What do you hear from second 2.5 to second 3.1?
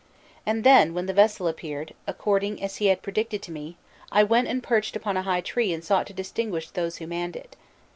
as he had